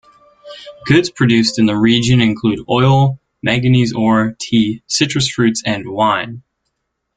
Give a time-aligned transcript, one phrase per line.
[0.87, 6.41] Goods produced in the region include oil, manganese ore, tea, citrus fruits, and wine.